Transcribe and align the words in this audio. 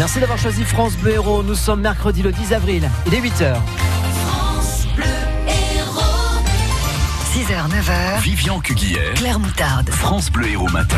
Merci 0.00 0.18
d'avoir 0.18 0.38
choisi 0.38 0.64
France 0.64 0.96
Bleu 0.96 1.12
Héros. 1.12 1.42
Nous 1.42 1.54
sommes 1.54 1.82
mercredi 1.82 2.22
le 2.22 2.32
10 2.32 2.54
avril. 2.54 2.88
Il 3.06 3.12
est 3.12 3.20
8h. 3.20 3.54
6h, 7.34 7.68
9h. 7.68 8.22
Vivian 8.22 8.60
Cuguière. 8.60 9.12
Claire 9.16 9.38
Moutarde. 9.38 9.90
France 9.90 10.32
Bleu 10.32 10.48
Héros 10.48 10.70
Matin. 10.70 10.96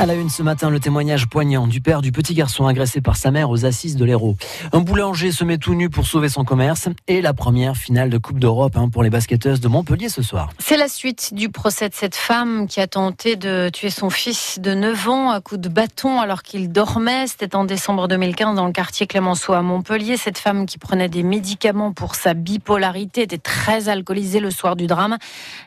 À 0.00 0.06
la 0.06 0.14
une 0.14 0.30
ce 0.30 0.44
matin, 0.44 0.70
le 0.70 0.78
témoignage 0.78 1.26
poignant 1.26 1.66
du 1.66 1.80
père 1.80 2.02
du 2.02 2.12
petit 2.12 2.32
garçon 2.32 2.68
agressé 2.68 3.00
par 3.00 3.16
sa 3.16 3.32
mère 3.32 3.50
aux 3.50 3.64
assises 3.64 3.96
de 3.96 4.04
l'Hérault. 4.04 4.36
Un 4.72 4.78
boulanger 4.78 5.32
se 5.32 5.42
met 5.42 5.58
tout 5.58 5.74
nu 5.74 5.90
pour 5.90 6.06
sauver 6.06 6.28
son 6.28 6.44
commerce 6.44 6.88
et 7.08 7.20
la 7.20 7.34
première 7.34 7.76
finale 7.76 8.08
de 8.08 8.16
Coupe 8.16 8.38
d'Europe 8.38 8.76
hein, 8.76 8.90
pour 8.90 9.02
les 9.02 9.10
basketteuses 9.10 9.58
de 9.58 9.66
Montpellier 9.66 10.08
ce 10.08 10.22
soir. 10.22 10.50
C'est 10.60 10.76
la 10.76 10.86
suite 10.86 11.34
du 11.34 11.48
procès 11.48 11.88
de 11.88 11.94
cette 11.94 12.14
femme 12.14 12.68
qui 12.68 12.78
a 12.78 12.86
tenté 12.86 13.34
de 13.34 13.70
tuer 13.70 13.90
son 13.90 14.08
fils 14.08 14.60
de 14.60 14.72
9 14.72 15.08
ans 15.08 15.30
à 15.30 15.40
coups 15.40 15.60
de 15.60 15.68
bâton 15.68 16.20
alors 16.20 16.44
qu'il 16.44 16.70
dormait. 16.70 17.26
C'était 17.26 17.56
en 17.56 17.64
décembre 17.64 18.06
2015 18.06 18.54
dans 18.54 18.66
le 18.66 18.72
quartier 18.72 19.08
Clémenceau 19.08 19.54
à 19.54 19.62
Montpellier. 19.62 20.16
Cette 20.16 20.38
femme 20.38 20.66
qui 20.66 20.78
prenait 20.78 21.08
des 21.08 21.24
médicaments 21.24 21.92
pour 21.92 22.14
sa 22.14 22.34
bipolarité 22.34 23.22
était 23.22 23.38
très 23.38 23.88
alcoolisée 23.88 24.38
le 24.38 24.52
soir 24.52 24.76
du 24.76 24.86
drame. 24.86 25.18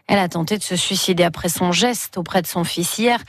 Elle 0.07 0.19
a 0.19 0.29
tenté 0.29 0.57
de 0.57 0.63
se 0.63 0.77
suicider 0.77 1.25
après 1.25 1.49
son 1.49 1.73
geste 1.73 2.17
auprès 2.17 2.41
de 2.41 2.47
son 2.47 2.63
fils 2.63 2.97
hier. 2.97 3.19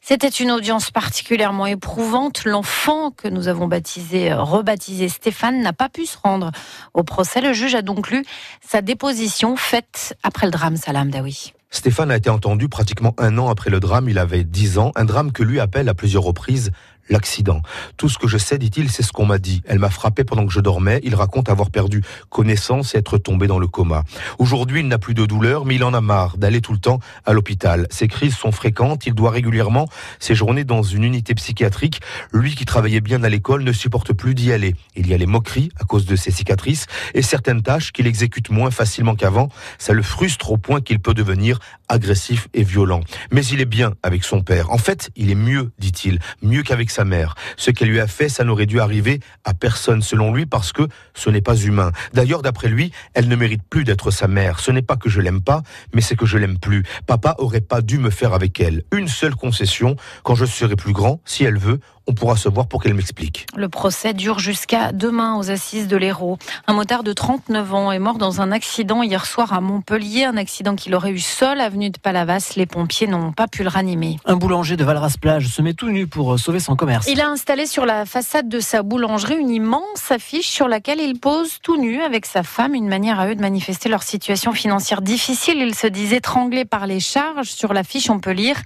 C'était 0.00 0.28
une 0.28 0.45
audience 0.50 0.90
particulièrement 0.90 1.66
éprouvante. 1.66 2.44
L'enfant 2.44 3.10
que 3.10 3.28
nous 3.28 3.48
avons 3.48 3.66
baptisé, 3.66 4.32
rebaptisé 4.32 5.08
Stéphane, 5.08 5.62
n'a 5.62 5.72
pas 5.72 5.88
pu 5.88 6.06
se 6.06 6.16
rendre 6.22 6.50
au 6.94 7.02
procès. 7.02 7.40
Le 7.40 7.52
juge 7.52 7.74
a 7.74 7.82
donc 7.82 8.10
lu 8.10 8.24
sa 8.66 8.82
déposition 8.82 9.56
faite 9.56 10.16
après 10.22 10.46
le 10.46 10.52
drame 10.52 10.76
Salam 10.76 11.10
Dawi. 11.10 11.52
Stéphane 11.70 12.10
a 12.10 12.16
été 12.16 12.30
entendu 12.30 12.68
pratiquement 12.68 13.14
un 13.18 13.36
an 13.38 13.48
après 13.48 13.70
le 13.70 13.80
drame. 13.80 14.08
Il 14.08 14.18
avait 14.18 14.44
10 14.44 14.78
ans. 14.78 14.92
Un 14.94 15.04
drame 15.04 15.32
que 15.32 15.42
lui 15.42 15.60
appelle 15.60 15.88
à 15.88 15.94
plusieurs 15.94 16.22
reprises 16.22 16.70
l'accident. 17.08 17.62
Tout 17.96 18.08
ce 18.08 18.18
que 18.18 18.28
je 18.28 18.38
sais, 18.38 18.58
dit-il, 18.58 18.90
c'est 18.90 19.02
ce 19.02 19.12
qu'on 19.12 19.26
m'a 19.26 19.38
dit. 19.38 19.62
Elle 19.66 19.78
m'a 19.78 19.90
frappé 19.90 20.24
pendant 20.24 20.46
que 20.46 20.52
je 20.52 20.60
dormais. 20.60 21.00
Il 21.04 21.14
raconte 21.14 21.48
avoir 21.48 21.70
perdu 21.70 22.02
connaissance 22.30 22.94
et 22.94 22.98
être 22.98 23.18
tombé 23.18 23.46
dans 23.46 23.58
le 23.58 23.66
coma. 23.66 24.04
Aujourd'hui, 24.38 24.80
il 24.80 24.88
n'a 24.88 24.98
plus 24.98 25.14
de 25.14 25.26
douleur, 25.26 25.64
mais 25.64 25.76
il 25.76 25.84
en 25.84 25.94
a 25.94 26.00
marre 26.00 26.36
d'aller 26.36 26.60
tout 26.60 26.72
le 26.72 26.78
temps 26.78 27.00
à 27.24 27.32
l'hôpital. 27.32 27.86
Ses 27.90 28.08
crises 28.08 28.36
sont 28.36 28.52
fréquentes. 28.52 29.06
Il 29.06 29.14
doit 29.14 29.30
régulièrement 29.30 29.88
séjourner 30.18 30.64
dans 30.64 30.82
une 30.82 31.04
unité 31.04 31.34
psychiatrique. 31.34 32.00
Lui 32.32 32.54
qui 32.54 32.64
travaillait 32.64 33.00
bien 33.00 33.22
à 33.22 33.28
l'école 33.28 33.62
ne 33.62 33.72
supporte 33.72 34.12
plus 34.12 34.34
d'y 34.34 34.52
aller. 34.52 34.74
Il 34.94 35.06
y 35.06 35.14
a 35.14 35.16
les 35.16 35.26
moqueries 35.26 35.70
à 35.80 35.84
cause 35.84 36.06
de 36.06 36.16
ses 36.16 36.30
cicatrices 36.30 36.86
et 37.14 37.22
certaines 37.22 37.62
tâches 37.62 37.92
qu'il 37.92 38.06
exécute 38.06 38.50
moins 38.50 38.70
facilement 38.70 39.14
qu'avant. 39.14 39.48
Ça 39.78 39.92
le 39.92 40.02
frustre 40.02 40.50
au 40.50 40.58
point 40.58 40.80
qu'il 40.80 41.00
peut 41.00 41.14
devenir 41.14 41.58
agressif 41.88 42.48
et 42.54 42.62
violent. 42.62 43.00
Mais 43.30 43.44
il 43.46 43.60
est 43.60 43.66
bien 43.66 43.94
avec 44.02 44.24
son 44.24 44.42
père. 44.42 44.70
En 44.72 44.78
fait, 44.78 45.10
il 45.16 45.30
est 45.30 45.36
mieux, 45.36 45.70
dit-il, 45.78 46.18
mieux 46.42 46.62
qu'avec 46.62 46.90
sa 46.96 47.04
mère. 47.04 47.34
Ce 47.56 47.70
qu'elle 47.70 47.88
lui 47.88 48.00
a 48.00 48.06
fait, 48.06 48.30
ça 48.30 48.42
n'aurait 48.42 48.66
dû 48.66 48.80
arriver 48.80 49.20
à 49.44 49.52
personne 49.52 50.00
selon 50.00 50.32
lui 50.32 50.46
parce 50.46 50.72
que 50.72 50.82
ce 51.14 51.28
n'est 51.28 51.42
pas 51.42 51.54
humain. 51.54 51.92
D'ailleurs, 52.14 52.40
d'après 52.40 52.68
lui, 52.68 52.90
elle 53.12 53.28
ne 53.28 53.36
mérite 53.36 53.62
plus 53.68 53.84
d'être 53.84 54.10
sa 54.10 54.28
mère. 54.28 54.60
Ce 54.60 54.70
n'est 54.70 54.82
pas 54.82 54.96
que 54.96 55.10
je 55.10 55.20
l'aime 55.20 55.42
pas, 55.42 55.62
mais 55.92 56.00
c'est 56.00 56.16
que 56.16 56.26
je 56.26 56.38
l'aime 56.38 56.58
plus. 56.58 56.84
Papa 57.06 57.34
aurait 57.38 57.60
pas 57.60 57.82
dû 57.82 57.98
me 57.98 58.10
faire 58.10 58.32
avec 58.32 58.60
elle. 58.60 58.82
Une 58.92 59.08
seule 59.08 59.34
concession, 59.34 59.96
quand 60.22 60.34
je 60.34 60.46
serai 60.46 60.74
plus 60.74 60.94
grand, 60.94 61.20
si 61.26 61.44
elle 61.44 61.58
veut, 61.58 61.80
on 62.06 62.14
pourra 62.14 62.36
se 62.36 62.48
voir 62.48 62.66
pour 62.66 62.82
qu'elle 62.82 62.94
m'explique. 62.94 63.46
Le 63.56 63.68
procès 63.68 64.14
dure 64.14 64.38
jusqu'à 64.38 64.92
demain 64.92 65.36
aux 65.36 65.50
assises 65.50 65.88
de 65.88 65.96
l'Hérault. 65.96 66.38
Un 66.66 66.74
motard 66.74 67.02
de 67.02 67.12
39 67.12 67.74
ans 67.74 67.92
est 67.92 67.98
mort 67.98 68.18
dans 68.18 68.40
un 68.40 68.52
accident 68.52 69.02
hier 69.02 69.26
soir 69.26 69.52
à 69.52 69.60
Montpellier, 69.60 70.24
un 70.24 70.36
accident 70.36 70.76
qu'il 70.76 70.94
aurait 70.94 71.10
eu 71.10 71.18
seul 71.18 71.60
avenue 71.60 71.90
de 71.90 71.98
Palavas. 71.98 72.52
Les 72.56 72.66
pompiers 72.66 73.06
n'ont 73.06 73.32
pas 73.32 73.48
pu 73.48 73.62
le 73.62 73.68
ranimer. 73.68 74.18
Un 74.24 74.36
boulanger 74.36 74.76
de 74.76 74.84
Valras-Plage 74.84 75.48
se 75.48 75.62
met 75.62 75.74
tout 75.74 75.90
nu 75.90 76.06
pour 76.06 76.34
euh, 76.34 76.36
sauver 76.38 76.60
son 76.60 76.76
commerce. 76.76 77.06
Il 77.08 77.20
a 77.20 77.28
installé 77.28 77.66
sur 77.66 77.86
la 77.86 78.06
façade 78.06 78.48
de 78.48 78.60
sa 78.60 78.82
boulangerie 78.82 79.36
une 79.36 79.50
immense 79.50 80.10
affiche 80.10 80.48
sur 80.48 80.68
laquelle 80.68 81.00
il 81.00 81.18
pose 81.18 81.58
tout 81.62 81.76
nu 81.76 82.02
avec 82.02 82.26
sa 82.26 82.42
femme, 82.42 82.74
une 82.74 82.88
manière 82.88 83.18
à 83.20 83.28
eux 83.28 83.34
de 83.34 83.40
manifester 83.40 83.88
leur 83.88 84.02
situation 84.02 84.52
financière 84.52 85.02
difficile. 85.02 85.56
Il 85.58 85.74
se 85.74 85.86
disait 85.86 86.16
étranglé 86.16 86.64
par 86.64 86.86
les 86.86 87.00
charges. 87.00 87.48
Sur 87.48 87.72
l'affiche, 87.72 88.10
on 88.10 88.18
peut 88.20 88.30
lire 88.30 88.56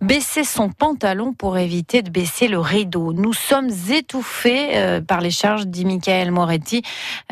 baisser 0.00 0.44
son 0.44 0.70
pantalon 0.70 1.32
pour 1.32 1.58
éviter 1.58 2.02
de 2.02 2.10
baisser 2.10 2.48
le 2.48 2.58
Nous 2.92 3.32
sommes 3.32 3.70
étouffés 3.90 4.76
euh, 4.76 5.00
par 5.00 5.20
les 5.20 5.30
charges, 5.30 5.66
dit 5.66 5.84
Michael 5.84 6.30
Moretti 6.30 6.82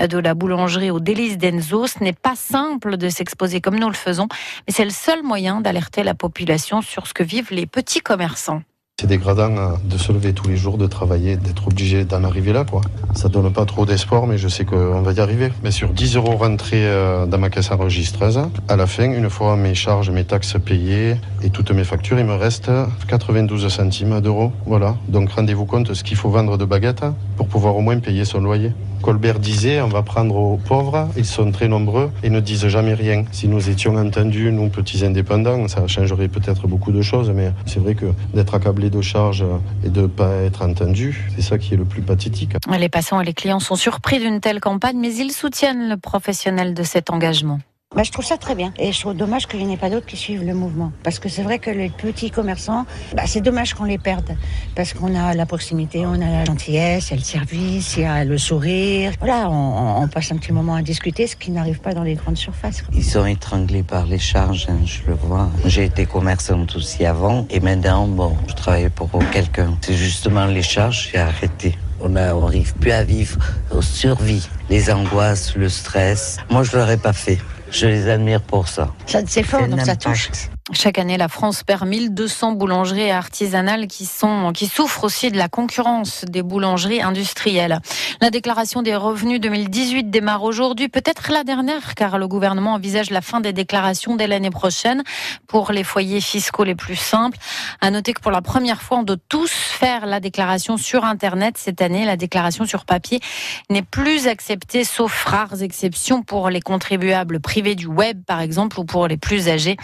euh, 0.01 0.07
de 0.07 0.19
la 0.19 0.35
boulangerie 0.35 0.91
au 0.91 1.01
Délice 1.01 1.39
d'Enzo. 1.39 1.87
Ce 1.87 2.03
n'est 2.03 2.13
pas 2.13 2.35
simple 2.35 2.97
de 2.97 3.09
s'exposer 3.09 3.61
comme 3.61 3.79
nous 3.79 3.89
le 3.89 3.95
faisons, 3.95 4.29
mais 4.67 4.73
c'est 4.73 4.85
le 4.85 4.91
seul 4.91 5.23
moyen 5.23 5.61
d'alerter 5.61 6.03
la 6.03 6.15
population 6.15 6.83
sur 6.83 7.07
ce 7.07 7.15
que 7.15 7.23
vivent 7.23 7.53
les 7.53 7.67
petits 7.67 8.01
commerçants. 8.01 8.63
C'est 9.03 9.09
dégradant 9.09 9.57
euh, 9.57 9.71
de 9.85 9.99
se 9.99 10.13
lever 10.13 10.33
tous 10.33 10.47
les 10.47 10.57
jours, 10.57 10.79
de 10.79 10.87
travailler, 10.87 11.37
d'être 11.37 11.67
obligé 11.67 12.05
d'en 12.05 12.23
arriver 12.23 12.53
là. 12.53 12.65
Quoi. 12.65 12.83
Ça 13.17 13.29
donne 13.29 13.53
pas 13.53 13.65
trop 13.65 13.85
d'espoir, 13.85 14.29
mais 14.29 14.39
je 14.39 14.47
sais 14.47 14.65
qu'on 14.65 15.03
va 15.03 15.13
y 15.13 15.19
arriver. 15.19 15.51
Bien 15.61 15.73
sûr, 15.73 15.89
10 15.89 16.15
euros 16.15 16.37
rentrés 16.37 16.87
euh, 16.87 17.27
dans 17.27 17.39
ma 17.39 17.51
caisse 17.51 17.73
enregistreuse. 17.73 18.41
À 18.69 18.77
la 18.77 18.87
fin, 18.87 19.11
une 19.11 19.29
fois 19.29 19.57
mes 19.57 19.75
charges, 19.75 20.11
mes 20.11 20.23
taxes 20.23 20.57
payées 20.65 21.17
et 21.43 21.51
toutes 21.51 21.73
mes 21.73 21.83
factures, 21.83 22.21
il 22.21 22.27
me 22.27 22.37
reste 22.37 22.71
92 23.09 23.67
centimes 23.67 24.21
d'euros. 24.21 24.53
Voilà. 24.67 24.95
Donc 25.09 25.31
rendez-vous 25.31 25.67
compte 25.67 25.95
ce 25.95 26.05
qu'il 26.05 26.17
faut 26.17 26.31
vendre 26.31 26.57
de 26.57 26.65
baguettes 26.65 27.05
pour 27.37 27.49
pouvoir 27.49 27.75
au 27.75 27.81
moins 27.81 27.99
payer 27.99 28.25
son 28.25 28.41
loyer. 28.41 28.71
Colbert 29.03 29.41
disait 29.41 29.81
on 29.83 29.89
va 29.89 30.03
prendre 30.03 30.37
aux 30.37 30.57
pauvres, 30.57 31.09
ils 31.17 31.27
sont 31.27 31.51
très 31.51 31.69
nombreux 31.69 32.11
et 32.23 32.31
ne 32.31 32.41
disent 32.41 32.69
jamais 32.69 32.95
rien. 32.95 33.25
Si 33.33 33.49
nous 33.49 33.69
étions 33.69 33.97
entendus, 33.97 34.53
nous 34.53 34.69
petits 34.69 35.05
indépendants, 35.05 35.67
ça 35.69 35.87
changerait 35.87 36.29
peut-être 36.29 36.69
beaucoup 36.69 36.93
de 36.93 37.03
choses, 37.03 37.31
mais 37.31 37.53
c'est 37.67 37.81
vrai 37.81 37.95
que 37.95 38.07
d'être 38.33 38.55
accablé 38.55 38.91
de 38.91 39.01
charges 39.01 39.45
et 39.85 39.89
de 39.89 40.03
ne 40.03 40.07
pas 40.07 40.33
être 40.37 40.63
entendu, 40.63 41.29
c'est 41.35 41.43
ça 41.43 41.59
qui 41.59 41.75
est 41.75 41.77
le 41.77 41.85
plus 41.85 42.03
pathétique. 42.03 42.53
Les 42.79 42.89
passants 42.89 43.21
et 43.21 43.25
les 43.25 43.35
clients 43.35 43.61
sont 43.61 43.77
surpris 43.77 44.21
d'une 44.21 44.41
telle 44.41 44.61
campagne, 44.61 44.99
mais 44.99 45.15
ils 45.15 45.33
soutiennent 45.33 45.89
le 45.89 45.97
professionnel 45.97 46.75
de 46.75 46.83
cet 46.83 47.11
engagement. 47.11 47.59
Bah, 47.95 48.03
je 48.05 48.11
trouve 48.11 48.25
ça 48.25 48.39
très 48.39 48.55
bien. 48.55 48.73
Et 48.79 48.93
je 48.93 49.01
trouve 49.01 49.15
dommage 49.15 49.47
qu'il 49.47 49.61
n'y 49.61 49.67
en 49.67 49.75
ait 49.75 49.77
pas 49.77 49.91
d'autres 49.91 50.07
qui 50.07 50.17
suivent 50.17 50.45
le 50.45 50.55
mouvement. 50.55 50.93
Parce 51.03 51.19
que 51.19 51.29
c'est 51.29 51.43
vrai 51.43 51.59
que 51.59 51.71
les 51.71 51.91
petits 51.91 52.31
commerçants, 52.31 52.87
bah, 53.15 53.25
c'est 53.27 53.41
dommage 53.41 53.75
qu'on 53.75 53.85
les 53.85 53.99
perde. 53.99 54.37
Parce 54.75 54.95
qu'on 54.95 55.15
a 55.15 55.35
la 55.35 55.47
proximité, 55.47 56.07
on 56.07 56.15
a 56.15 56.31
la 56.31 56.45
gentillesse, 56.45 57.09
il 57.09 57.11
y 57.11 57.15
a 57.15 57.17
le 57.17 57.23
service, 57.23 57.97
il 57.97 58.03
y 58.03 58.07
a 58.07 58.25
le 58.25 58.39
sourire. 58.39 59.13
Voilà, 59.19 59.51
on, 59.51 60.03
on 60.03 60.09
passe 60.09 60.33
un 60.33 60.37
petit 60.37 60.53
moment 60.53 60.75
à 60.75 60.83
discuter, 60.83 61.27
ce 61.27 61.37
qui 61.37 61.51
n'arrive 61.51 61.81
pas 61.81 61.93
dans 61.93 62.03
les 62.03 62.15
grandes 62.15 62.39
surfaces. 62.39 62.83
Ils 62.95 63.05
sont 63.05 63.27
étranglés 63.27 63.83
par 63.83 64.07
les 64.07 64.19
charges, 64.19 64.67
hein, 64.71 64.79
je 64.87 65.03
le 65.07 65.15
vois. 65.15 65.51
J'ai 65.67 65.85
été 65.85 66.07
commerçante 66.07 66.75
aussi 66.77 67.05
avant. 67.05 67.47
Et 67.51 67.61
maintenant, 67.61 68.07
bon, 68.09 68.37
je 68.49 68.55
travaille 68.55 68.89
pour 68.89 69.11
quelqu'un. 69.33 69.77
C'est 69.83 69.95
justement 69.97 70.47
les 70.47 70.63
charges, 70.63 71.11
j'ai 71.13 71.19
arrêté. 71.19 71.77
On 72.01 72.09
n'arrive 72.09 72.75
plus 72.75 72.91
à 72.91 73.05
vivre 73.05 73.39
aux 73.71 73.83
survie. 73.83 74.49
Les 74.71 74.91
angoisses, 74.91 75.55
le 75.55 75.69
stress. 75.69 76.39
Moi, 76.51 76.65
je 76.65 76.77
l'aurais 76.77 76.97
pas 76.97 77.13
fait. 77.13 77.39
Je 77.73 77.87
les 77.87 78.09
admire 78.09 78.41
pour 78.43 78.69
ça. 78.69 78.95
Ça 79.07 79.21
c'est 79.27 79.43
fort, 79.43 79.67
donc 79.67 79.81
ça 79.81 79.97
touche. 79.97 80.31
Chaque 80.75 80.99
année, 80.99 81.19
la 81.19 81.29
France 81.29 81.65
perd 81.65 81.87
1200 81.87 82.53
boulangeries 82.53 83.11
artisanales 83.11 83.89
qui, 83.89 84.07
sont, 84.07 84.53
qui 84.55 84.67
souffrent 84.67 85.05
aussi 85.05 85.31
de 85.31 85.37
la 85.37 85.49
concurrence 85.49 86.25
des 86.27 86.43
boulangeries 86.43 87.03
industrielles. 87.03 87.79
La 88.23 88.31
déclaration 88.31 88.81
des 88.81 88.97
revenus 88.97 89.39
2018 89.39 90.11
démarre 90.11 90.43
aujourd'hui, 90.45 90.89
peut-être 90.89 91.31
la 91.31 91.45
dernière, 91.45 91.95
car 91.95 92.17
le 92.17 92.27
gouvernement 92.27 92.73
envisage 92.73 93.11
la 93.11 93.21
fin 93.21 93.41
des 93.41 93.53
déclarations 93.53 94.17
dès 94.17 94.27
l'année 94.27 94.51
prochaine 94.51 95.03
pour 95.47 95.73
les 95.73 95.85
foyers 95.85 96.23
fiscaux 96.23 96.65
les 96.65 96.75
plus 96.75 96.97
simples. 96.97 97.37
À 97.83 97.91
noter 97.91 98.15
que 98.15 98.23
pour 98.23 98.33
la 98.33 98.41
première 98.41 98.81
fois, 98.81 98.99
on 98.99 99.03
doit 99.03 99.17
tous 99.29 99.53
faire 99.53 100.07
la 100.07 100.21
déclaration 100.21 100.79
sur 100.79 101.05
Internet 101.05 101.57
cette 101.59 101.83
année. 101.83 102.07
La 102.07 102.17
déclaration 102.17 102.65
sur 102.65 102.87
papier 102.87 103.21
n'est 103.69 103.83
plus 103.83 104.27
acceptée, 104.27 104.85
sauf 104.85 105.25
rares 105.25 105.63
exceptions 105.63 106.23
pour 106.23 106.49
les 106.49 106.63
contribuables 106.63 107.41
privés 107.41 107.75
du 107.75 107.87
web, 107.87 108.23
par 108.27 108.41
exemple, 108.41 108.81
ou 108.81 108.85
pour 108.87 109.07
les 109.07 109.19
plus 109.19 109.51
âgés. 109.51 109.77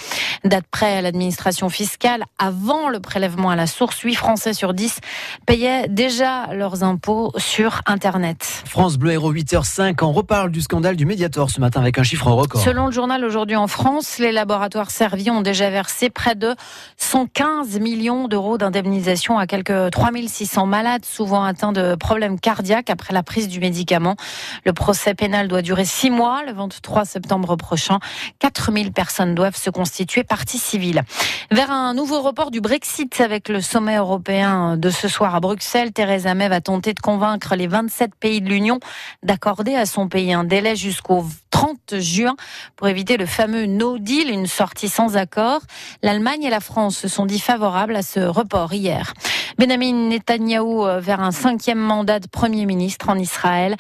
Date 0.45 0.65
à 0.87 1.03
l'administration 1.03 1.69
fiscale, 1.69 2.25
avant 2.39 2.89
le 2.89 3.01
prélèvement 3.01 3.51
à 3.51 3.57
la 3.57 3.67
source, 3.67 3.99
8 4.01 4.15
Français 4.15 4.53
sur 4.53 4.75
10 4.75 5.01
payaient 5.47 5.89
déjà 5.89 6.55
leurs 6.55 6.85
impôts 6.85 7.33
sur 7.37 7.81
Internet. 7.87 8.63
France 8.67 8.97
Bleu 8.97 9.13
Héros 9.13 9.33
8h05, 9.33 9.97
on 10.03 10.13
reparle 10.13 10.51
du 10.51 10.61
scandale 10.61 10.97
du 10.97 11.05
Mediator 11.05 11.51
ce 11.51 11.61
matin 11.61 11.81
avec 11.81 11.99
un 11.99 12.03
chiffre 12.03 12.31
record. 12.31 12.63
Selon 12.63 12.87
le 12.87 12.93
journal 12.93 13.25
aujourd'hui 13.25 13.57
en 13.57 13.67
France, 13.67 14.19
les 14.19 14.33
laboratoires 14.33 14.91
servis 14.91 15.31
ont 15.31 15.41
déjà 15.41 15.69
versé 15.71 16.11
près 16.11 16.35
de 16.35 16.55
115 16.97 17.81
millions 17.81 18.29
d'euros 18.29 18.59
d'indemnisation 18.59 19.39
à 19.39 19.47
quelques 19.47 19.91
3600 19.91 20.67
malades, 20.67 21.05
souvent 21.05 21.45
atteints 21.45 21.73
de 21.73 21.95
problèmes 21.97 22.39
cardiaques 22.39 22.91
après 22.91 23.13
la 23.13 23.23
prise 23.23 23.49
du 23.49 23.59
médicament. 23.61 24.17
Le 24.65 24.73
procès 24.73 25.15
pénal 25.15 25.49
doit 25.49 25.63
durer 25.63 25.85
six 25.85 26.11
mois, 26.11 26.43
le 26.47 26.53
23 26.53 27.05
septembre 27.05 27.57
prochain. 27.57 27.99
4000 28.39 28.93
personnes 28.93 29.35
doivent 29.35 29.57
se 29.57 29.71
constituer 29.71 30.25
partie 30.25 30.58
civile. 30.59 31.03
Vers 31.51 31.71
un 31.71 31.95
nouveau 31.95 32.21
report 32.21 32.51
du 32.51 32.61
Brexit 32.61 33.21
avec 33.21 33.49
le 33.49 33.61
sommet 33.61 33.97
européen 33.97 34.77
de 34.77 34.91
ce 34.91 35.09
soir 35.09 35.35
à 35.35 35.41
Bruxelles, 35.41 35.93
Theresa 35.93 36.35
May 36.35 36.49
va 36.49 36.61
tenter 36.61 36.93
de 36.93 37.01
convaincre 37.01 37.55
les 37.57 37.67
27 37.67 38.15
pays 38.15 38.41
de 38.41 38.49
l'Union 38.49 38.81
d'accorder 39.23 39.75
à 39.75 39.87
son 39.87 40.09
pays 40.09 40.33
un 40.33 40.45
délai 40.45 40.77
jusqu'au 40.77 41.25
30 41.51 41.99
juin 41.99 42.37
pour 42.77 42.89
éviter 42.89 43.17
le 43.17 43.27
fameux 43.27 43.67
no 43.67 43.99
deal, 43.99 44.31
une 44.31 44.47
sortie 44.47 44.89
sans 44.89 45.17
accord. 45.17 45.61
L'Allemagne 46.03 46.43
et 46.43 46.51
la 46.51 46.61
France 46.61 46.99
se 46.99 47.09
sont 47.09 47.27
dit 47.27 47.41
favorables 47.41 47.97
à 47.97 48.03
ce 48.03 48.21
report 48.21 48.75
hier. 48.75 49.15
Benjamin 49.59 50.09
Netanyahou 50.09 50.87
euh, 50.87 51.01
vers 51.01 51.21
un 51.21 51.33
cinquième 51.33 51.81
mandat 51.81 52.21
de 52.21 52.29
Premier 52.29 52.65
ministre 52.65 53.09
en 53.09 53.17
Israël. 53.19 53.75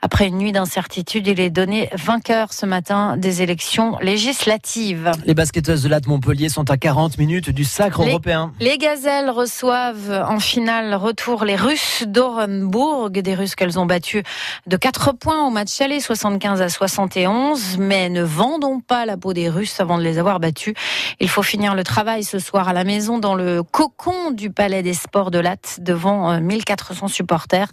Après 0.00 0.28
une 0.28 0.38
nuit 0.38 0.52
d'incertitude, 0.52 1.26
il 1.26 1.40
est 1.40 1.50
donné 1.50 1.90
vainqueur 1.92 2.52
ce 2.52 2.66
matin 2.66 3.16
des 3.16 3.42
élections 3.42 3.98
législatives. 4.00 5.10
Les 5.26 5.34
basketteuses 5.34 5.82
de 5.82 5.88
Latte 5.88 6.06
Montpellier 6.06 6.48
sont 6.48 6.70
à 6.70 6.76
40 6.76 7.18
minutes 7.18 7.50
du 7.50 7.64
sacre 7.64 8.04
européen. 8.04 8.52
Les 8.60 8.78
gazelles 8.78 9.28
reçoivent 9.28 10.24
en 10.28 10.38
finale 10.38 10.94
retour 10.94 11.44
les 11.44 11.56
Russes 11.56 12.04
d'Orenburg, 12.06 13.10
des 13.10 13.34
Russes 13.34 13.56
qu'elles 13.56 13.76
ont 13.80 13.86
battus 13.86 14.22
de 14.68 14.76
4 14.76 15.14
points 15.14 15.44
au 15.44 15.50
match 15.50 15.80
aller, 15.80 15.98
75 15.98 16.62
à 16.62 16.68
71. 16.68 17.78
Mais 17.80 18.08
ne 18.08 18.22
vendons 18.22 18.78
pas 18.78 19.04
la 19.04 19.16
peau 19.16 19.32
des 19.32 19.48
Russes 19.48 19.80
avant 19.80 19.98
de 19.98 20.04
les 20.04 20.18
avoir 20.18 20.38
battus. 20.38 20.74
Il 21.18 21.28
faut 21.28 21.42
finir 21.42 21.74
le 21.74 21.82
travail 21.82 22.22
ce 22.22 22.38
soir 22.38 22.68
à 22.68 22.72
la 22.72 22.84
maison 22.84 23.18
dans 23.18 23.34
le 23.34 23.64
cocon 23.64 24.30
du 24.30 24.50
Palais 24.50 24.84
des 24.84 24.94
Sports 24.94 25.23
de 25.30 25.38
Latte 25.38 25.78
devant 25.80 26.40
1400 26.40 27.06
euh, 27.06 27.08
supporters. 27.08 27.68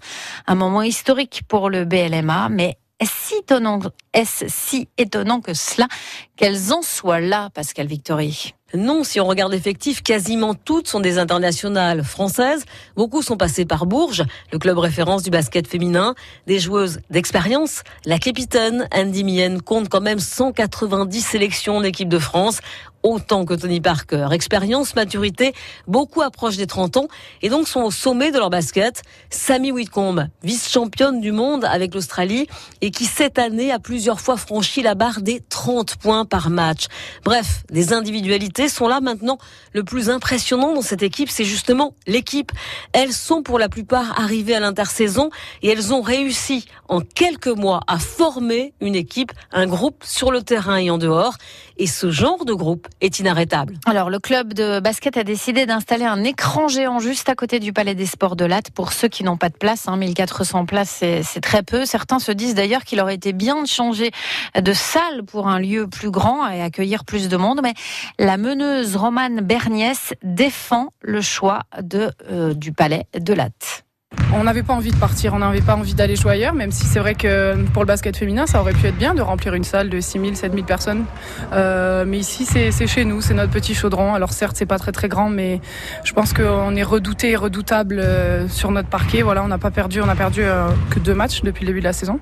Un 0.48 0.56
moment 0.56 0.81
historique 0.81 1.44
pour 1.48 1.69
le 1.69 1.86
BLMA, 1.86 2.50
mais 2.50 2.77
est-ce 3.00 4.45
si 4.48 4.88
étonnant, 4.98 5.42
que 5.42 5.53
cela 5.53 5.88
qu'elles 6.36 6.71
en 6.71 6.81
soient 6.83 7.19
là, 7.19 7.50
Pascal 7.50 7.88
Victory? 7.88 8.53
Non, 8.73 9.03
si 9.03 9.19
on 9.19 9.25
regarde 9.25 9.51
l'effectif, 9.51 10.01
quasiment 10.01 10.53
toutes 10.53 10.88
sont 10.88 11.00
des 11.00 11.18
internationales 11.18 12.03
françaises. 12.03 12.63
Beaucoup 12.95 13.21
sont 13.21 13.38
passées 13.38 13.65
par 13.65 13.85
Bourges, 13.85 14.23
le 14.51 14.59
club 14.59 14.77
référence 14.77 15.23
du 15.23 15.29
basket 15.29 15.68
féminin. 15.68 16.15
Des 16.47 16.59
joueuses 16.59 17.00
d'expérience. 17.09 17.83
La 18.06 18.18
capitaine 18.18 18.88
Andy 18.94 19.23
Mien 19.23 19.57
compte 19.59 19.89
quand 19.89 20.01
même 20.01 20.19
190 20.19 21.21
sélections 21.21 21.81
d'équipe 21.81 22.09
de 22.09 22.19
France 22.19 22.59
autant 23.03 23.45
que 23.45 23.53
Tony 23.53 23.81
Parker. 23.81 24.27
Expérience, 24.31 24.95
maturité, 24.95 25.53
beaucoup 25.88 26.21
approchent 26.21 26.57
des 26.57 26.68
30 26.68 26.97
ans 26.97 27.07
et 27.41 27.50
donc 27.50 27.68
sont 27.68 27.81
au 27.81 27.91
sommet 27.91 28.31
de 28.31 28.38
leur 28.38 28.50
basket. 28.50 29.01
Sammy 29.29 29.71
Whitcomb, 29.71 30.27
vice-championne 30.44 31.19
du 31.19 31.31
monde 31.31 31.65
avec 31.65 31.94
l'Australie 31.94 32.47
et 32.81 32.91
qui 32.91 33.06
cette 33.06 33.39
année 33.39 33.71
a 33.71 33.79
plusieurs 33.79 34.19
fois 34.19 34.38
franchi 34.38 34.81
la 34.81 34.95
barre 34.95 35.21
des 35.21 35.41
30 35.50 35.95
points 35.95 36.25
par 36.25 36.50
match. 36.50 36.85
Bref, 37.23 37.63
des 37.71 37.94
individualités 37.94 38.60
sont 38.69 38.87
là 38.87 39.01
maintenant. 39.01 39.37
Le 39.73 39.83
plus 39.83 40.09
impressionnant 40.09 40.73
dans 40.73 40.81
cette 40.81 41.03
équipe, 41.03 41.29
c'est 41.29 41.45
justement 41.45 41.95
l'équipe. 42.07 42.51
Elles 42.93 43.13
sont 43.13 43.43
pour 43.43 43.59
la 43.59 43.69
plupart 43.69 44.19
arrivées 44.19 44.55
à 44.55 44.59
l'intersaison 44.59 45.29
et 45.61 45.69
elles 45.69 45.93
ont 45.93 46.01
réussi 46.01 46.65
en 46.87 47.01
quelques 47.01 47.47
mois 47.47 47.81
à 47.87 47.99
former 47.99 48.73
une 48.81 48.95
équipe, 48.95 49.31
un 49.51 49.67
groupe 49.67 50.03
sur 50.05 50.31
le 50.31 50.41
terrain 50.41 50.77
et 50.77 50.89
en 50.89 50.97
dehors. 50.97 51.37
Et 51.81 51.88
ce 51.88 52.12
genre 52.12 52.45
de 52.45 52.54
groupe 52.54 52.88
est 53.01 53.18
inarrêtable. 53.18 53.74
Alors, 53.88 54.12
le 54.12 54.19
club 54.19 54.54
de 54.54 54.80
basket 54.80 55.18
a 55.18 55.24
décidé 55.24 55.66
d'installer 55.66 56.06
un 56.06 56.24
écran 56.24 56.68
géant 56.68 57.00
juste 57.00 57.28
à 57.28 57.33
côté 57.33 57.60
du 57.60 57.74
Palais 57.74 57.95
des 57.95 58.06
Sports 58.06 58.36
de 58.36 58.45
Latte 58.45 58.69
pour 58.69 58.94
ceux 58.94 59.07
qui 59.07 59.24
n'ont 59.24 59.36
pas 59.36 59.50
de 59.50 59.57
place. 59.57 59.88
1400 59.88 60.60
hein, 60.60 60.66
places, 60.66 61.04
c'est 61.24 61.42
très 61.42 61.63
peu. 61.63 61.86
Certains 61.86 62.19
se 62.19 62.31
disent 62.31 62.54
d'ailleurs 62.54 62.83
qu'il 62.83 63.01
aurait 63.01 63.16
été 63.16 63.33
bien 63.33 63.63
de 63.63 63.68
changer 63.68 64.12
de 64.56 64.74
salle 64.74 65.24
pour 65.24 65.48
un 65.48 65.57
lieu 65.57 65.88
plus 65.88 66.12
grand 66.12 66.48
et 66.50 66.62
accueillir 66.62 67.04
plus 67.04 67.30
de 67.30 67.38
monde. 67.38 67.62
Mais 67.63 67.74
la 68.19 68.38
meneuse 68.38 68.95
Romane 68.95 69.42
Berniès 69.42 70.13
défend 70.22 70.89
le 71.01 71.22
choix 71.22 71.62
de, 71.81 72.12
euh, 72.30 72.54
du 72.54 72.74
Palais 72.74 73.07
de 73.19 73.33
Latte. 73.33 73.86
On 74.33 74.45
n'avait 74.45 74.63
pas 74.63 74.74
envie 74.74 74.92
de 74.92 74.95
partir, 74.95 75.33
on 75.33 75.39
n'avait 75.39 75.60
pas 75.60 75.75
envie 75.75 75.94
d'aller 75.94 76.16
jouer 76.16 76.31
ailleurs, 76.31 76.54
même 76.54 76.72
si 76.72 76.86
c'est 76.86 77.00
vrai 77.00 77.16
que 77.16 77.56
pour 77.74 77.83
le 77.83 77.88
basket 77.88 78.16
féminin, 78.16 78.48
ça 78.48 78.62
aurait 78.62 78.72
pu 78.72 78.88
être 78.88 78.98
bien 78.98 79.13
de 79.13 79.22
remplir 79.22 79.54
une 79.56 79.66
salle 79.66 79.89
de 79.89 80.00
6000, 80.00 80.38
7000 80.38 80.63
personnes. 80.63 81.04
Euh, 81.51 82.06
mais 82.07 82.18
ici, 82.18 82.45
c'est 82.45 82.88
chez 82.88 83.04
nous, 83.04 83.19
c'est 83.19 83.33
notre 83.33 83.51
petit 83.51 83.75
chaudron. 83.75 84.13
Alors 84.13 84.31
certes, 84.31 84.56
c'est 84.57 84.66
pas 84.66 84.80
très 84.80 84.94
très 84.94 85.10
grand, 85.10 85.30
mais 85.30 85.60
je 86.06 86.13
pense 86.13 86.31
qu'on 86.31 86.75
est 86.78 86.83
redouté 86.83 87.31
et 87.31 87.36
redoutable 87.36 88.00
euh, 88.00 88.48
sur 88.48 88.72
notre 88.72 88.88
parquet. 88.88 89.22
Voilà, 89.22 89.44
on 89.44 89.50
n'a 89.50 89.57
pas 89.57 89.69
perdu, 89.69 90.01
on 90.01 90.07
a 90.07 90.16
perdu 90.16 90.44
euh, 90.44 90.69
que 90.89 91.00
deux 91.00 91.13
matchs 91.13 91.42
depuis 91.42 91.66
le 91.66 91.68
début 91.68 91.80
de 91.80 91.86
la 91.86 91.94
saison. 91.94 92.19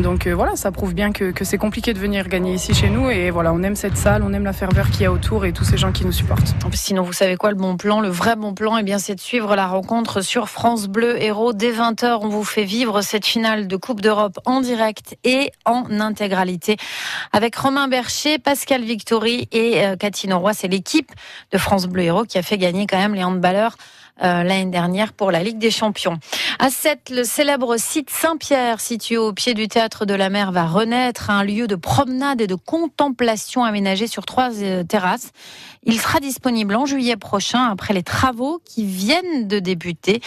Donc 0.00 0.26
voilà, 0.26 0.56
ça 0.56 0.72
prouve 0.72 0.94
bien 0.94 1.12
que, 1.12 1.32
c'est 1.42 1.58
compliqué 1.58 1.94
de 1.94 1.98
venir 2.00 2.26
gagner 2.28 2.54
ici 2.54 2.74
chez 2.74 2.90
nous. 2.90 3.08
Et 3.08 3.30
voilà, 3.30 3.52
on 3.52 3.62
aime 3.62 3.76
cette 3.76 3.96
salle, 3.96 4.24
on 4.24 4.32
aime 4.32 4.44
la 4.44 4.52
ferveur 4.52 4.90
qu'il 4.90 5.02
y 5.02 5.06
a 5.06 5.12
autour 5.12 5.44
et 5.44 5.52
tous 5.52 5.64
ces 5.64 5.76
gens 5.76 5.92
qui 5.92 6.04
nous 6.04 6.12
supportent. 6.12 6.56
Sinon, 6.72 7.02
vous 7.04 7.12
savez 7.12 7.36
quoi, 7.36 7.50
le 7.50 7.56
bon 7.56 7.76
plan, 7.76 8.00
le 8.00 8.08
vrai 8.08 8.34
bon 8.34 8.52
plan, 8.52 8.76
eh 8.78 8.82
bien, 8.82 8.98
c'est 8.98 9.14
de 9.14 9.20
suivre 9.20 9.54
la 9.54 9.68
rencontre 9.68 10.22
sur 10.22 10.48
France 10.48 10.88
Bleu 10.88 11.22
Héros 11.22 11.51
dès 11.54 11.72
20h 11.72 12.18
on 12.22 12.28
vous 12.28 12.44
fait 12.44 12.64
vivre 12.64 13.02
cette 13.02 13.26
finale 13.26 13.66
de 13.68 13.76
Coupe 13.76 14.00
d'Europe 14.00 14.38
en 14.44 14.60
direct 14.60 15.16
et 15.24 15.50
en 15.64 15.84
intégralité 16.00 16.76
avec 17.32 17.56
Romain 17.56 17.88
Bercher, 17.88 18.38
Pascal 18.38 18.82
Victory 18.82 19.48
et 19.52 19.84
euh, 19.84 19.96
Cathy 19.96 20.32
Roy. 20.32 20.52
C'est 20.54 20.68
l'équipe 20.68 21.10
de 21.50 21.58
France 21.58 21.86
Bleu 21.86 22.04
Héros 22.04 22.24
qui 22.24 22.38
a 22.38 22.42
fait 22.42 22.58
gagner 22.58 22.86
quand 22.86 22.98
même 22.98 23.14
les 23.14 23.24
handballeurs 23.24 23.76
l'année 24.22 24.70
dernière 24.70 25.12
pour 25.12 25.30
la 25.30 25.42
Ligue 25.42 25.58
des 25.58 25.70
Champions. 25.70 26.18
À 26.58 26.70
7, 26.70 27.10
le 27.10 27.24
célèbre 27.24 27.76
site 27.76 28.10
Saint-Pierre, 28.10 28.80
situé 28.80 29.16
au 29.16 29.32
pied 29.32 29.54
du 29.54 29.68
théâtre 29.68 30.06
de 30.06 30.14
la 30.14 30.30
mer, 30.30 30.52
va 30.52 30.66
renaître, 30.66 31.30
un 31.30 31.44
lieu 31.44 31.66
de 31.66 31.74
promenade 31.74 32.40
et 32.40 32.46
de 32.46 32.54
contemplation 32.54 33.64
aménagé 33.64 34.06
sur 34.06 34.24
trois 34.24 34.50
euh, 34.62 34.84
terrasses. 34.84 35.32
Il 35.84 36.00
sera 36.00 36.20
disponible 36.20 36.76
en 36.76 36.86
juillet 36.86 37.16
prochain 37.16 37.64
après 37.64 37.92
les 37.92 38.04
travaux 38.04 38.60
qui 38.64 38.86
viennent 38.86 39.48
de 39.48 39.58
débuter. 39.58 40.20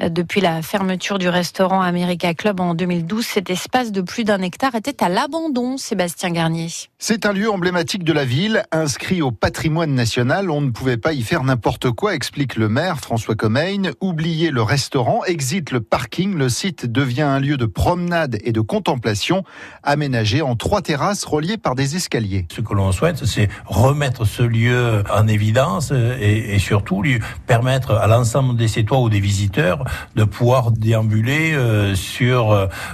Euh, 0.00 0.08
depuis 0.08 0.40
la 0.40 0.62
fermeture 0.62 1.18
du 1.18 1.28
restaurant 1.28 1.82
America 1.82 2.32
Club 2.32 2.60
en 2.60 2.74
2012, 2.74 3.24
cet 3.24 3.50
espace 3.50 3.92
de 3.92 4.00
plus 4.00 4.24
d'un 4.24 4.40
hectare 4.40 4.74
était 4.74 5.04
à 5.04 5.10
l'abandon, 5.10 5.76
Sébastien 5.76 6.30
Garnier. 6.30 6.68
C'est 6.98 7.26
un 7.26 7.32
lieu 7.32 7.50
emblématique 7.50 8.04
de 8.04 8.12
la 8.14 8.24
ville, 8.24 8.62
inscrit 8.72 9.20
au 9.20 9.32
patrimoine 9.32 9.94
national. 9.94 10.50
On 10.50 10.62
ne 10.62 10.70
pouvait 10.70 10.96
pas 10.96 11.12
y 11.12 11.22
faire 11.22 11.44
n'importe 11.44 11.90
quoi, 11.90 12.14
explique 12.14 12.56
le 12.56 12.70
maire 12.70 12.98
François 12.98 13.34
Comain. 13.42 13.90
Oubliez 14.00 14.52
le 14.52 14.62
restaurant, 14.62 15.24
exit 15.24 15.72
le 15.72 15.80
parking, 15.80 16.36
le 16.36 16.48
site 16.48 16.86
devient 16.86 17.22
un 17.22 17.40
lieu 17.40 17.56
de 17.56 17.66
promenade 17.66 18.38
et 18.44 18.52
de 18.52 18.60
contemplation 18.60 19.42
aménagé 19.82 20.42
en 20.42 20.54
trois 20.54 20.80
terrasses 20.80 21.24
reliées 21.24 21.56
par 21.56 21.74
des 21.74 21.96
escaliers. 21.96 22.46
Ce 22.52 22.60
que 22.60 22.72
l'on 22.72 22.92
souhaite, 22.92 23.24
c'est 23.24 23.48
remettre 23.66 24.24
ce 24.24 24.44
lieu 24.44 25.02
en 25.12 25.26
évidence 25.26 25.92
et, 25.92 26.56
surtout 26.60 27.02
lui 27.02 27.18
permettre 27.48 27.96
à 27.96 28.06
l'ensemble 28.06 28.56
des 28.56 28.68
Sétois 28.68 29.00
ou 29.00 29.08
des 29.08 29.18
visiteurs 29.18 29.82
de 30.14 30.22
pouvoir 30.22 30.70
déambuler 30.70 31.52
euh, 31.52 31.96
sur 31.96 32.52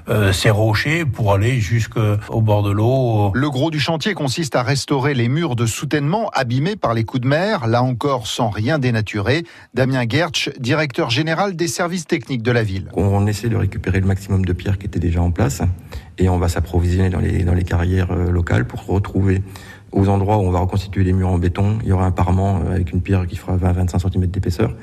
euh, 0.08 0.32
ces 0.32 0.48
rochers 0.48 1.04
pour 1.04 1.34
aller 1.34 1.60
jusqu'au 1.60 2.40
bord 2.40 2.62
de 2.62 2.70
l'eau. 2.70 3.32
Le 3.34 3.50
gros 3.50 3.70
du 3.70 3.80
chantier 3.80 4.14
consiste 4.14 4.56
à 4.56 4.62
restaurer 4.62 5.12
les 5.12 5.28
murs 5.28 5.56
de 5.56 5.66
soutènement 5.66 6.30
abîmés 6.30 6.76
par 6.76 6.94
les 6.94 7.04
coups 7.04 7.20
de 7.20 7.28
mer, 7.28 7.66
là 7.66 7.82
encore 7.82 8.26
sans 8.26 8.48
rien 8.48 8.78
dénaturer. 8.78 9.44
Damien 9.74 10.06
Guerre 10.06 10.27
directeur 10.58 11.10
général 11.10 11.56
des 11.56 11.68
services 11.68 12.06
techniques 12.06 12.42
de 12.42 12.52
la 12.52 12.62
ville. 12.62 12.88
On 12.94 13.26
essaie 13.26 13.48
de 13.48 13.56
récupérer 13.56 14.00
le 14.00 14.06
maximum 14.06 14.44
de 14.44 14.52
pierres 14.52 14.78
qui 14.78 14.86
étaient 14.86 14.98
déjà 14.98 15.22
en 15.22 15.30
place 15.30 15.62
et 16.18 16.28
on 16.28 16.38
va 16.38 16.48
s'approvisionner 16.48 17.10
dans 17.10 17.20
les, 17.20 17.44
dans 17.44 17.54
les 17.54 17.64
carrières 17.64 18.10
euh, 18.10 18.30
locales 18.30 18.66
pour 18.66 18.84
retrouver 18.86 19.42
aux 19.92 20.08
endroits 20.08 20.38
où 20.38 20.42
on 20.42 20.50
va 20.50 20.60
reconstituer 20.60 21.04
les 21.04 21.12
murs 21.12 21.30
en 21.30 21.38
béton, 21.38 21.78
il 21.82 21.88
y 21.88 21.92
aura 21.92 22.04
un 22.04 22.10
parement 22.10 22.60
euh, 22.60 22.72
avec 22.72 22.92
une 22.92 23.00
pierre 23.00 23.26
qui 23.26 23.36
fera 23.36 23.56
20-25 23.56 24.10
cm 24.10 24.26
d'épaisseur 24.26 24.74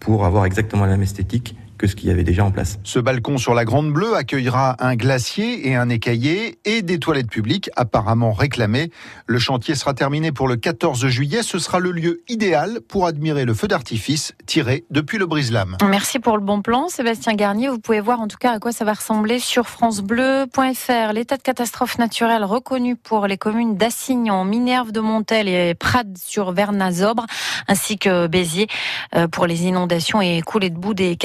pour 0.00 0.24
avoir 0.24 0.44
exactement 0.44 0.84
la 0.84 0.92
même 0.92 1.02
esthétique 1.02 1.56
que 1.84 1.90
ce 1.90 1.96
qu'il 1.96 2.08
y 2.08 2.12
avait 2.12 2.24
déjà 2.24 2.42
en 2.42 2.50
place. 2.50 2.78
Ce 2.82 2.98
balcon 2.98 3.36
sur 3.36 3.52
la 3.52 3.66
Grande 3.66 3.92
Bleue 3.92 4.16
accueillera 4.16 4.74
un 4.78 4.96
glacier 4.96 5.68
et 5.68 5.74
un 5.74 5.90
écaillé 5.90 6.58
et 6.64 6.80
des 6.80 6.98
toilettes 6.98 7.28
publiques 7.28 7.68
apparemment 7.76 8.32
réclamées. 8.32 8.90
Le 9.26 9.38
chantier 9.38 9.74
sera 9.74 9.92
terminé 9.92 10.32
pour 10.32 10.48
le 10.48 10.56
14 10.56 11.06
juillet. 11.08 11.42
Ce 11.42 11.58
sera 11.58 11.80
le 11.80 11.90
lieu 11.90 12.22
idéal 12.26 12.80
pour 12.88 13.06
admirer 13.06 13.44
le 13.44 13.52
feu 13.52 13.68
d'artifice 13.68 14.32
tiré 14.46 14.84
depuis 14.90 15.18
le 15.18 15.26
brise-lames. 15.26 15.76
Merci 15.86 16.20
pour 16.20 16.38
le 16.38 16.42
bon 16.42 16.62
plan, 16.62 16.88
Sébastien 16.88 17.34
Garnier. 17.34 17.68
Vous 17.68 17.78
pouvez 17.78 18.00
voir 18.00 18.18
en 18.22 18.28
tout 18.28 18.38
cas 18.38 18.52
à 18.52 18.58
quoi 18.60 18.72
ça 18.72 18.86
va 18.86 18.94
ressembler 18.94 19.38
sur 19.38 19.66
francebleu.fr. 19.66 21.12
L'état 21.12 21.36
de 21.36 21.42
catastrophe 21.42 21.98
naturelle 21.98 22.44
reconnu 22.44 22.96
pour 22.96 23.26
les 23.26 23.36
communes 23.36 23.76
d'Assignon, 23.76 24.46
Minerve 24.46 24.90
de 24.90 25.00
Montel 25.00 25.48
et 25.48 25.74
Prades 25.74 26.16
sur 26.16 26.52
Vernazobre, 26.52 27.26
ainsi 27.68 27.98
que 27.98 28.26
Béziers 28.26 28.68
euh, 29.14 29.28
pour 29.28 29.46
les 29.46 29.64
inondations 29.64 30.22
et 30.22 30.40
coulées 30.40 30.70
de 30.70 30.78
boue 30.78 30.94
des 30.94 31.16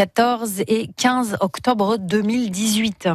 14 0.49 0.63
et 0.67 0.87
15 0.97 1.37
octobre 1.41 1.97
2018. 1.97 3.09